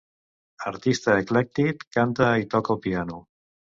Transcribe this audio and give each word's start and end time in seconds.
Artista 0.71 1.19
eclèctic, 1.25 1.87
canta 2.01 2.35
i 2.47 2.53
toca 2.59 2.79
el 2.79 2.85
piano. 2.91 3.27